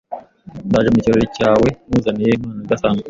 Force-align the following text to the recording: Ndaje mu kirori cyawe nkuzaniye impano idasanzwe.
Ndaje 0.67 0.89
mu 0.91 0.99
kirori 1.03 1.27
cyawe 1.37 1.67
nkuzaniye 1.89 2.31
impano 2.35 2.61
idasanzwe. 2.65 2.99